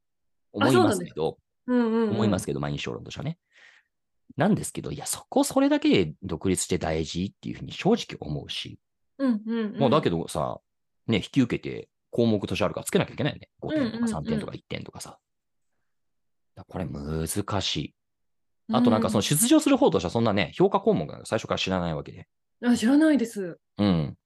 [0.52, 2.10] 思いますけど、うんうんうん。
[2.10, 3.38] 思いますけど、まあ、印象論としてはね。
[4.36, 8.78] なんですけど、いや、そこそれだけで独立して大事っていうふうに正直思うし、
[9.20, 9.78] うんうんうん。
[9.78, 10.60] もうだけどさ、
[11.06, 13.48] ね、引き受けて項目としてあるからつけなきゃいけないよね。
[13.62, 15.18] 5点とかうんうんうん3点とか1点とかさ。
[16.56, 17.94] だこれ難しい。
[18.72, 22.28] あとなんかその出場する方としてはそんなね、評価項目なんか最初から知らないわけで。
[22.60, 23.58] うん、あ知らないです。
[23.78, 24.16] うん。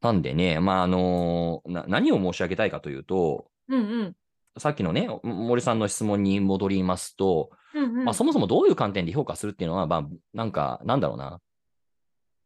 [0.00, 4.16] なんでね、まあ、あのな、何を申し上げたいかというと、うんうん。
[4.58, 8.04] さっきのね、森さんの質問に戻りますと、うんうん。
[8.04, 11.40] まあ、そもそもどういう観点で評価するっていうのは、まあ、なんか、なんだろうな。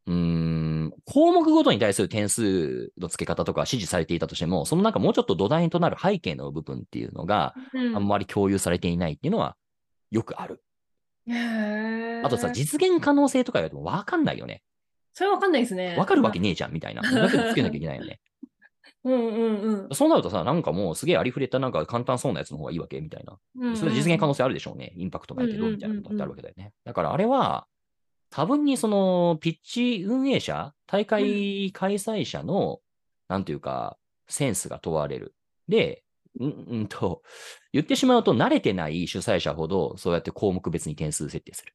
[0.07, 9.57] うーん、項目ごとに対する点数の付け方とか指示されていたとしても、そのなんかもうちょっと土台となる背景の部分っていうのがうん、あんまり共有されていないっていうのは
[10.11, 10.63] よくある。
[12.23, 14.63] あとさ、実現可能性とか言われてもわかんないよね。
[15.15, 15.97] それわかんないですね。
[15.97, 17.03] わかるわけねえじゃんみたいな。
[17.03, 18.21] だけどつけなきゃいけないよね。
[19.05, 23.37] うんうんうんそうなるとさ、なんかもうすげえありふれたなんか簡単そうなやつの方がいいわけみたいな。
[23.57, 23.77] うんうん。
[23.77, 24.93] それ実現可能性あるでしょうね。
[24.97, 26.73] インパクトないけど、みたいなことってあるわけだよね。
[26.85, 27.67] だからあれは、
[28.35, 32.81] 多分にその、ピッチ運営者、大会開催者の、
[33.29, 35.37] なんていうか、センスが問われる。
[35.69, 36.03] で、
[36.41, 37.23] ん んと、
[37.73, 41.75] 言ってしまうと慣れてない主催者ほど、そうやって項目別に点数設定する。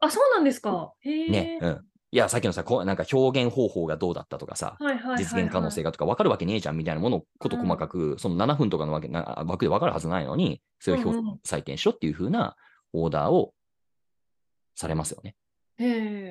[0.00, 0.94] あ、そうなんですか。
[1.00, 1.28] へえ。
[1.28, 1.58] ね。
[1.60, 1.86] うん。
[2.12, 12.56] いや、さっきのさ、こうなんか表現方法がどうだったとかさ、はいはいはいはい実現可能性がとか分かるわけねえじゃんみたいなものをこと細かく、その7分とかのわけな枠で分かるはずないのに、それを表うんうん採点しろっていう風な
[12.94, 13.52] オーダーを
[14.74, 15.36] されますよね。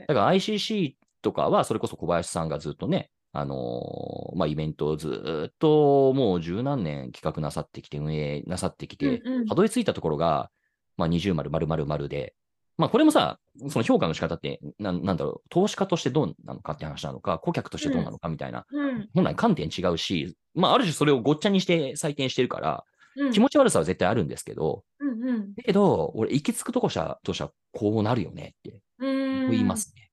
[0.08, 10.52] だから ICC とかは、それこそ小林さんがずっとね、あのーまあ、イベントをずーっともう十何年企画なさってきて、運営なさってきて、たどり着いたところが、
[10.98, 12.36] まあ、二重丸、丸々丸で、
[12.78, 19.10] まあ、これもさ、その評価の仕方って、なんなんだろう、投資家としてどうなのかって話なのか、顧客としてどうなのかみたいな、うん。
[19.14, 22.84] 本来観点違うし、まあ、ある種それをごっちゃにして採点してるから、
[23.16, 23.32] うん。
[23.32, 25.56] 気持ち悪さは絶対あるんですけど、うんうん。
[25.56, 28.72] だけど、俺、行き着くとこしたとしては、こうなるよねって。
[28.72, 30.10] うん言いますね。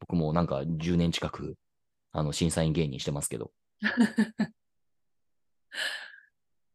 [0.00, 1.56] 僕もなんか10年近く、
[2.12, 3.52] あの、審査員芸人してますけど。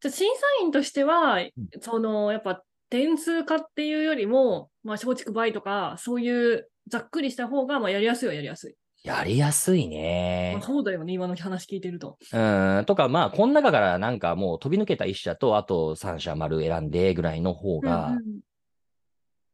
[0.01, 1.39] じゃあ審査員としては、
[1.81, 8.75] そのやっぱ点数化っていうよりも、まあ、松竹梅とか、そういうざっくりした方がまあやりやすいはやりやすい。
[9.03, 10.61] やりやすいまねあ、。
[10.61, 12.17] そうだよね、今の話聞いてると。
[12.33, 12.37] う
[12.81, 18.39] ん、とか、まあ、この中からなんかもう飛び抜けた一社と、あと3社丸選んでぐらいの方が、うんうん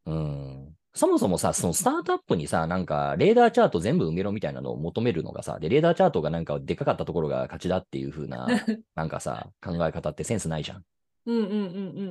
[0.05, 8.47] うん、そもそもさ、そのスタートアップにさ、なんか、レーダーチャート全部埋めろみたいなのを求めるのがさ、で、レーダーチャートがなんかでかかったところが勝ちだっていう風な、
[8.95, 10.85] なんかさ、考え方ってセンスないじゃん。
[11.25, 11.57] うんうんうんう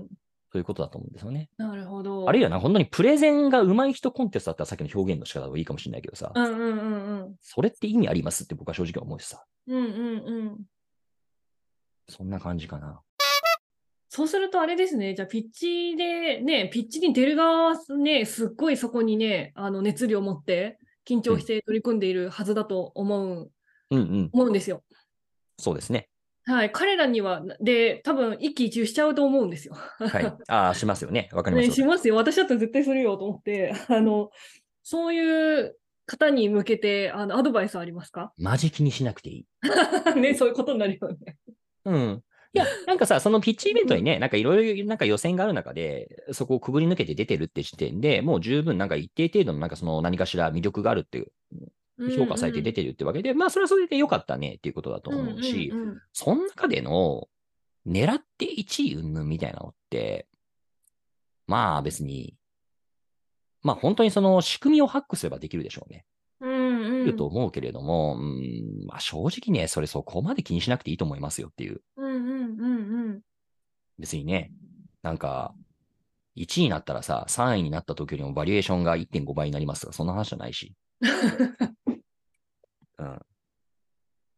[0.03, 0.09] ん。
[0.53, 1.49] そういうことだと思うんですよね。
[1.57, 2.29] なるほど。
[2.29, 7.37] あるいはな、本当にプレゼンが上手い人コンテストだったらさっきの表現の仕方がいいかもしれないけどさ、うんうんうんうん。
[7.40, 10.59] それって意味ありますって僕は正直思うしさ、うんうんうん。
[12.09, 13.01] そんな感じかな。
[14.14, 23.50] そうするとあれですね、じゃあピッチでね、ピッチに出る側はね、すっごいそこにね、あの熱量を持って緊張して取り組んでいるはずだと思う、
[23.90, 24.85] うんうん、思うんですよ。
[25.59, 26.09] そうですね。
[26.44, 29.74] はい、彼らには、で、多分一喜一憂しちゃうと思うんですよ。
[29.74, 30.33] はい。
[30.46, 31.29] ああ、しますよね。
[31.33, 31.85] わかりまね、すよ。
[31.85, 32.14] しますよ。
[32.14, 34.31] 私だったら絶対するよと思って、あの、
[34.85, 38.33] そういう方に向けて、あの、アドバイスありますか？
[38.37, 39.46] マジ気にしなくていい。
[40.20, 41.37] ね、そういうことになるよね。
[41.87, 42.22] うん。
[42.54, 51.32] いや、なんかさ、そのピッチイベントにね、なんかいろいろなんか予選がある中で、そこをくぐり抜けて出てるって時点で、もう十分なんか一定程度のなんかその何かしら魅力があるっていう、
[52.16, 57.28] 評価されて出てるってわけで、まあそれはそれで良かったねっていうことだと思うし、うんうんうんその中での
[57.86, 60.26] 狙って1位云々みたいなのって、
[61.46, 62.34] まあ別に、
[63.62, 66.06] まあ本当にその仕組みをハックすればできるでしょうね。
[66.40, 71.82] うんうんいると思うけれども、うん、まあ正直ね、それそこまで気にしなくていいと思いますよっていう。
[73.98, 74.52] 別にね、
[75.02, 75.54] なんか、
[76.37, 80.74] 1位になったらさ、3位になった時よりもバリエーションが1.5倍になりますとか、そんな話じゃないし。
[82.98, 83.20] うん。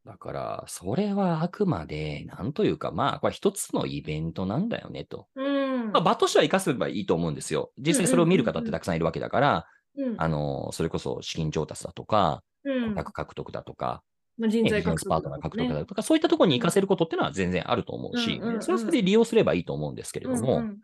[0.05, 5.27] だから、それはあくまで、なんというか、まあ、これ一つのイベントなんだよねと。
[5.35, 7.73] うんまあ、場としては活かせばいいと思うんですよ。
[7.79, 9.66] 実際それを見る方ってたくさんいるわけだから、
[9.97, 14.03] うんあの、それこそ資金調達だとか、うん顧客獲得だとか、
[14.38, 20.79] まあ人ね材獲得ビジネスパートナー獲得ねだとか、そういったところに活かせることっていうのは全然あると思うしうんうんう、んそれはそれで利用すればいいと思うんですけれども、うん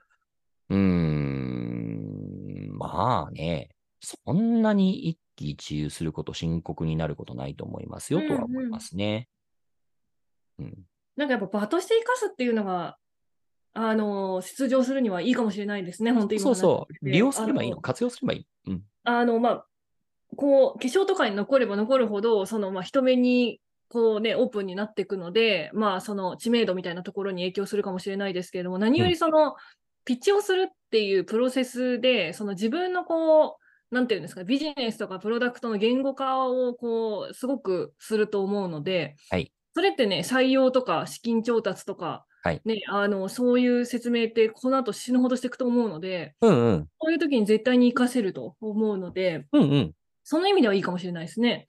[0.71, 9.29] うーん、まあね、そんなに一喜一憂すること、深刻になることないと思いますよとは思いますね。
[10.59, 10.75] うん。
[11.17, 12.97] なんかやっぱ場として生かすっていうのが、
[13.75, 17.11] あの、出場するにはいいかもしれないですね、本当に今そうそう。
[17.11, 18.47] 利用すればいいの、あ活用すればいい。
[18.67, 18.83] うん。
[19.05, 19.67] あの、まあ、
[20.37, 29.55] こう、化粧とかに残れば残るほど、その、まあ、人目に、こうね、オープンになっていくので、まあ、その知名度みたいなところに影響するかもしれないですけれども、何よりその、
[30.05, 33.59] ピッチをするっていうプロセスで、その自分のこ
[33.91, 46.89] う、なんていうんですか、ビジネスとかプロダクトの言語化を、こう、すごくすると思うので、はいそれってね、採用とか資金調達とか、はいね、あの、そういう説明って、この後死ぬほどしていくと思うので、うんうん。
[46.99, 49.93] こういう時に絶対に活かせると思うので、うんうん。
[50.33, 51.67] その意味ではいいかもしれないですね。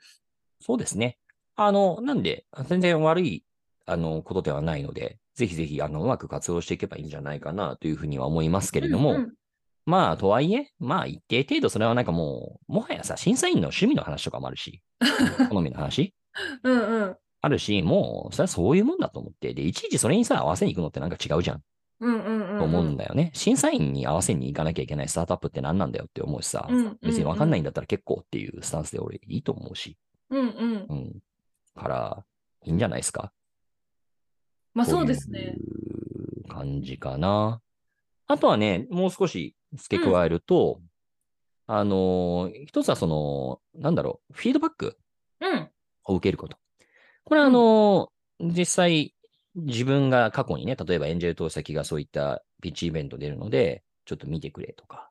[0.61, 1.17] そうですね。
[1.57, 3.43] あの、なんで、全然悪い、
[3.85, 9.33] あの、ことではないので、ぜひぜひ、あの、うまく活用していけばいいんじゃないかなというふうには思いますけれども、うんうん
[9.85, 14.81] まあ、とはいえ、まあ、一定程度、それはなんかもう、もはやさ、審査員の趣味の話とかもあるし、
[15.51, 16.15] 好みの話
[16.63, 17.17] うんうん。
[17.41, 21.61] あるし、もう、それはそういうもんだと思って、で、いちいちそれにさ、合わせに行くのってなんか違うじゃん。
[22.03, 23.31] と思うんだよね。
[23.33, 29.97] 審査員に合わせに行かなきゃいけないスタートアップって何なんだよって思うしさ、うんうんうん別にわかんないんだったら結構っていうスタンスで俺いいと思うし、
[30.29, 30.85] うんうん。
[30.89, 31.19] うん。
[31.75, 32.25] から、
[32.65, 33.31] いいんじゃないですか。
[34.73, 35.55] まあそうですね。
[36.49, 37.61] 感じかな。
[38.27, 40.81] あとはね、もう少し付け加えると、
[41.67, 44.97] あのー一つはその、なんだろう、フィードバック
[45.41, 45.69] うん。
[46.05, 46.57] を受けること。
[47.23, 49.12] これはあのー実際、
[49.55, 55.09] 自分が過去にね、例えばエンジェル投資先がそういったピッチイベント出るので、ちょっと見てくれとか。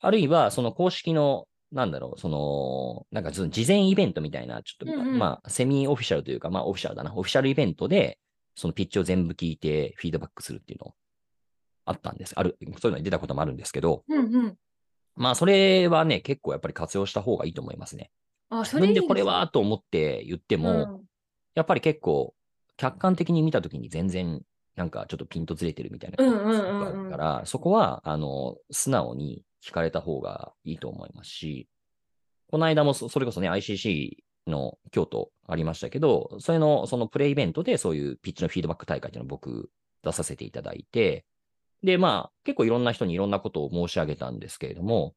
[0.00, 7.12] あるいは、その公式のなんだろう、その、なんかその事前イベントみたいな、ちょっと、うんうんまあ、セミオフィシャルというか、まあ、オフィシャルだな。
[7.14, 8.18] オフィシャルイベントで、
[8.54, 10.94] そのピッチを全部聞いて、フィードバックするっていうの
[11.86, 12.34] あったんです。
[12.36, 14.56] ある、そういうのに出たこともあるんですけど、うんうん。
[15.16, 18.10] まあ、それはね、結構やっぱり活用した方がいいと思いますね。
[18.50, 21.02] あ、自それいいです分でこれはと思って言っても、うん
[21.54, 22.34] やっぱり結構、
[22.82, 24.42] 客観的に見たときに全然、
[24.74, 31.68] なんかちょっとピントずれてるみたいなことがうんうんうんうんあるから、そこは、あの、素直に聞かれた方がいいと思いますし、
[32.50, 34.16] この間もそそれこそね、ICC
[34.48, 39.70] の京都ありましたけど、それの、そのプレイイベントでそういうピッチのフィードバック大会っていうのを僕
[40.02, 41.24] 出させていただいて、
[41.84, 45.14] で、まあ、結構いろんな人にいろんなことを申し上げたんですけれども、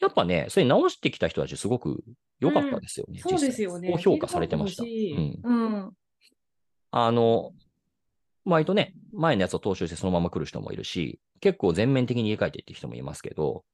[0.00, 2.04] やっぱね、それ直してきた人たちすごく
[2.40, 3.20] 良かったですよね。
[3.20, 3.96] そうですよね。
[3.98, 4.82] 評価されてました。
[4.82, 5.92] うんうん。
[6.90, 7.52] あの、
[8.44, 13.64] 割とね、前のやつを踏襲してそのまま来る人もいるし、結構全面的に入れ替えていって人もいますけど、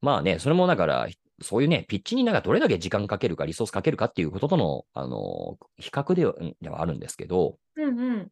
[0.00, 1.08] まあね、それもだから、
[1.40, 8.30] そういうね、ピッチになんかどれだけ時間かけるか、リソースかけるかっていうこととの、あの、比較ではではあるんですけど、うんうん。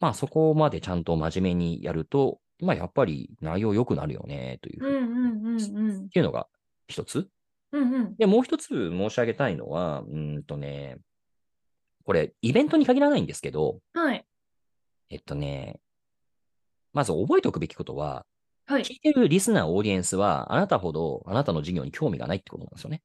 [0.00, 6.08] まあそこまでちゃんと真面目にやると、まあやっぱり内容良くなるよね、というふううんに、っうんうんうん。
[6.08, 6.48] ていうのが
[6.88, 7.28] 一つ。
[7.72, 8.16] うんうん。
[8.16, 10.98] で、もう一つ申し上げたいのは、うーんとね、
[12.04, 14.24] これ、イベントに限らないんですけど、はい。
[15.10, 15.80] えっとね、
[16.92, 18.26] まず覚えておくべきことは、
[18.66, 18.82] はい。
[18.82, 23.02] 聞いてるリスナー、オーディエンスは、あなたほど、あなたの事業に興味がないってことなんですよね。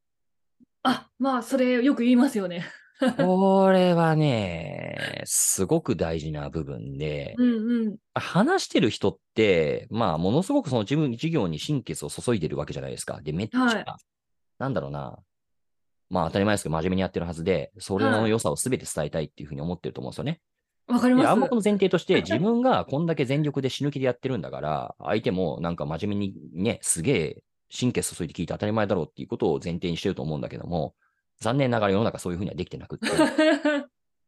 [0.84, 2.66] あ、まあ、それよく言いますよね。
[3.18, 7.98] これはね、すごく大事な部分で、うんうん。
[8.14, 13.22] 話してる人って、まあ、ものすごくその自分、事業に心血を注いでるわけじゃないですか。
[13.22, 13.86] で、めっちゃ、はい
[14.60, 15.18] なんだろうな。
[16.10, 20.42] まあ、当たり前ですけど、真面目にやってるはずで、それの良さを全て伝えたいっていうふうに思ってると思うんですよね。
[20.88, 21.24] わかります。
[21.24, 30.96] で暗黙の前提として、自分がこんだけ全力で死ぬ気でやってるんだから、相手もなんか真面目にね、すげえ神経注いで聞いて当たり前だろうっていうことを前提にしてると思うんだけども、
[31.40, 33.08] 残念ながら世の中そういうふうにはできてなくって、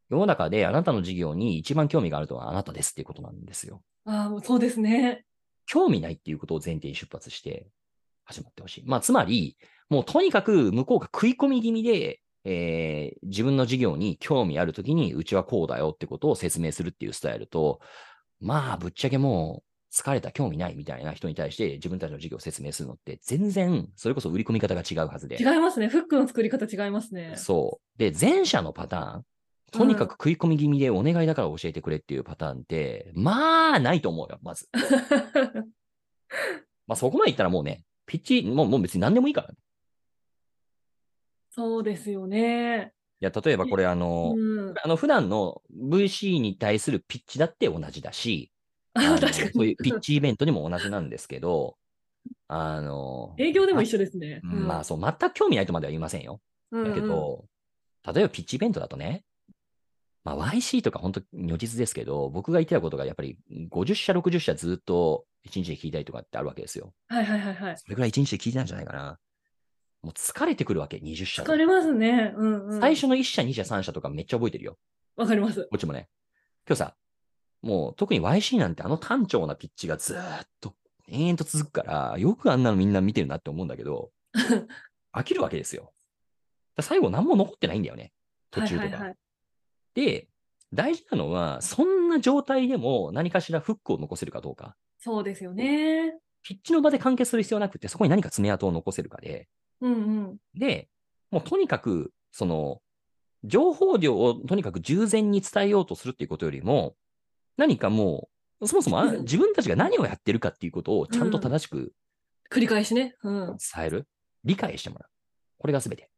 [0.09, 3.81] 世の中であなたの事業に一番興味があるのはあなたですっていうことなんですよ。
[4.05, 5.25] あもうそうですね。
[5.65, 7.67] 興味ないっていうことを前提に出発して
[8.25, 8.83] 始まってほしい。
[8.85, 9.57] まあ、つまり、
[9.91, 17.81] もうとにかく向こうが食い込み気味で、えー自分の事業に興味あるときに、うちはこうだよってことを説明するっていうスタイルと、
[18.39, 25.37] まあ、ぶっちゃけもう疲れた、興味ないみたいな人に対して自分たちの事業を説明するのって、全然、それこそ売り込み方が違うはずで。
[25.37, 25.89] 違いますね。
[25.89, 27.33] フックの作り方違いますね。
[27.35, 27.99] そう。
[27.99, 29.25] で、前者のパターン、
[29.71, 34.69] とにかく食い込み気味でお願いだから教えてくれっていうパターンって、まあ、ないと思うよ、まず。
[36.87, 39.55] まあ、そこまで言ったらもうね、ピッチ、もうもう別に何でもいいからね。
[41.53, 42.93] そうですよね。
[43.19, 44.73] いや、例えばこれあの、うん。
[44.83, 48.51] あの、普段の VC に対するピッチだって同じだし、
[48.93, 49.51] あ確かに。
[49.53, 51.75] そういうピッチイベントにも同じなんですけど、
[52.47, 54.39] あの、営業でも一緒ですね。
[54.43, 56.41] ままあ、そう、全く興味ないとまでは言いませんよ。
[56.71, 57.45] うんだけど、
[58.13, 59.23] 例えばピッチイベントだとね、
[60.23, 63.37] まあ、YC とか本当如実ですけど、僕が言ってたことがやっぱり
[63.69, 66.93] 50社、60社ずっと1日で聞いたりとかってあるわけですよ。
[67.07, 67.77] はいはいはいはい。
[67.77, 69.17] それぐらい1日で聞いてたんじゃないかな。
[70.01, 72.33] もう疲れてくるわけ、20社と疲れますね。
[72.35, 72.79] うんうん。
[72.79, 74.77] 最初の1社、2社、3社とかめっちゃ覚えてるよ。
[75.15, 75.63] わかります。
[75.63, 76.09] こっちもね。
[76.67, 76.95] 今日さ、
[77.61, 80.73] もう特に YC なんてあの単調なピッチがずーっと
[81.07, 84.11] 延々と続くから、よくあんなのみんな見てるなって思うんだけど、
[85.13, 85.93] 飽きるわけですよ。
[86.79, 88.13] 最後何も残ってないんだよね。
[88.49, 88.81] 途中とか。
[88.81, 89.17] はいはいはい。
[89.93, 90.27] で、
[90.73, 94.75] 大事なのは、そんな状態でも何かしらフックを残せるかどうか。
[94.97, 96.17] そうですよね。
[96.43, 99.49] ピッチの場で完結する必要なくて、そこに何か爪痕を残せるかで、
[99.81, 99.95] うんう
[100.33, 100.37] ん。
[100.53, 100.89] で、
[101.31, 102.81] もうとにかく、その、
[103.43, 106.95] 情報量をとにかく従前に伝えようとするっていうことよりも、
[107.57, 111.93] 何かもう、そもそもあうん自分たちが何をやってるかっていうことをちゃんと正しく
[112.51, 113.15] 繰り返しね。
[113.23, 113.57] うん。
[113.57, 114.07] 伝える、
[114.43, 115.09] 理解してもらう。
[115.57, 116.09] これが全て。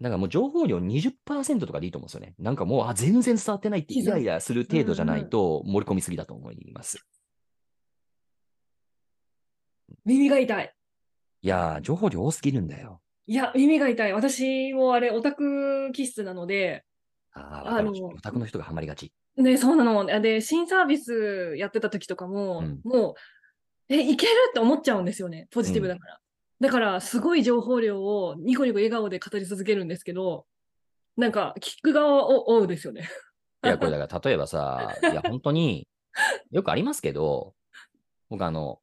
[0.00, 2.34] だからもう情報量20%とかでいいと思うんですよね。
[2.38, 7.04] なんかもう、あ、全然伝わってないってイライラする程度じゃないと盛り込みすぎだと思います。
[10.04, 10.74] 耳が痛い。
[11.42, 13.00] いやー、情報量多すぎるんだよ。
[13.26, 14.12] いや、耳が痛い。
[14.12, 16.84] 私もあれ、オタク気質なので、
[17.32, 19.12] ああ、のオタクの人がハマりがち。
[19.36, 20.20] ね、そうなの。
[20.20, 23.14] で、新サービスやってた時とかも、うんもう、
[23.88, 25.48] え、いけるって思っちゃうんですよね。
[25.50, 26.20] ポジティブだから。
[26.60, 30.46] だから、すごい情報量をニコニコ笑顔で語り続けるんですけど、
[31.16, 33.08] なんか、聞く側を追うですよね。
[33.64, 35.88] いや、これだから、例えばさ、いや、本当に
[36.52, 37.54] よくありますけど、
[38.28, 38.80] 僕あの、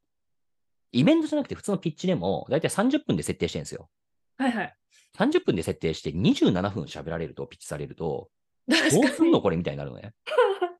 [0.91, 3.89] イベントじゃなくて普通のピッチでも、だいたい30分で設定してるんですよ。
[4.37, 4.75] はいはい。
[5.17, 8.29] 30分で設定して27分喋られると、ピッチされると、
[8.69, 9.07] 確どう。
[9.07, 10.13] すんのこれみたいになるのね。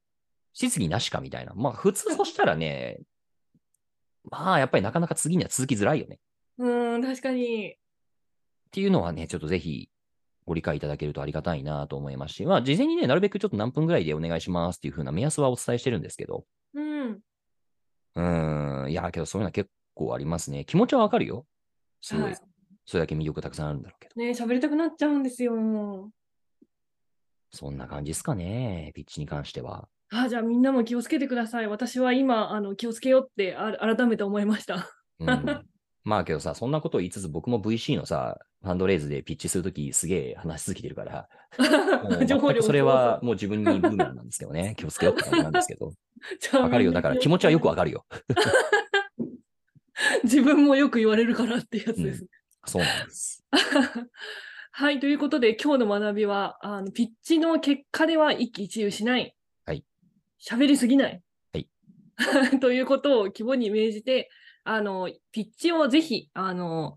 [0.54, 1.54] 質疑なしかみたいな。
[1.56, 3.00] まあ、普通そしたらね、
[4.24, 6.20] まあ、やっぱりなかなか次には続きづらいよね。
[6.58, 7.72] うーん、確かに。
[7.72, 7.76] っ
[8.72, 9.90] ていうのはね、ちょっとぜひ
[10.46, 17.20] ご理解いただけるとありがたいなと思いますし、まあ、事前にね、なるべくちょっと何分ぐらいでお願いしますっていう風な目安はお伝えしてるんですけど、うん。
[18.16, 19.70] うーん、いや、けどそういうのは結
[20.00, 20.66] 構ありますね。
[20.66, 21.46] 気持ちはわかるよ。
[22.02, 22.24] すごい。
[22.24, 22.38] はい
[22.86, 24.20] それだけ魅力たくさんあるんだろうけど。
[24.20, 25.54] ね喋りたくなっちゃうんですよ。
[27.52, 29.88] そんな感じですかね、ピッチに関しては。
[30.12, 31.68] あじゃあみんなも気をつけてください。
[31.68, 34.90] 私は今、あの気をつけようってあ改めて思いました。
[35.20, 35.66] うん、
[36.04, 41.30] まあけどさ、そんなことを言いつつ、僕も VC のさ、ファンドレイズでピッチするときすげえ話し続けてるから、
[42.64, 44.74] それはもう自分にブーメランなんですけどね。
[44.80, 45.94] 気をつけようって感じなんですけど。
[46.60, 46.92] わかるよ。
[46.92, 48.06] だから気持ちはよくわかるよ。
[50.24, 52.26] 自分もよく言われるからってやつです。
[52.66, 53.46] そうなんです。
[54.72, 59.36] はい、ということで今日の学びは、あのピッチの結果では一喜一憂しない。
[59.66, 59.84] はい。
[60.42, 61.22] 喋りすぎない。
[61.54, 61.70] はい。
[62.62, 64.30] ということを肝に銘じて、
[64.64, 66.96] あの、ピッチをぜひ、あの、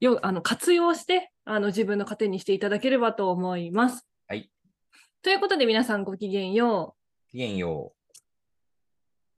[0.00, 4.06] よあの活用してあの自分の糧にしていただければと思います。
[4.26, 4.50] はい。
[5.22, 6.96] ということで皆さんごきげんよ
[7.28, 7.30] う。
[7.30, 7.99] きげんよう。